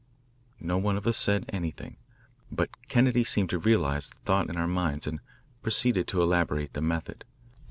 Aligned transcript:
No 0.59 0.79
one 0.79 0.97
of 0.97 1.05
us 1.05 1.15
said 1.17 1.45
anything, 1.49 1.95
but 2.51 2.71
Kennedy 2.87 3.23
seemed 3.23 3.51
to 3.51 3.59
realise 3.59 4.09
the 4.09 4.17
thought 4.25 4.49
in 4.49 4.57
our 4.57 4.65
minds 4.65 5.05
and 5.05 5.19
proceeded 5.61 6.07
to 6.07 6.23
elaborate 6.23 6.73
the 6.73 6.81
method. 6.81 7.23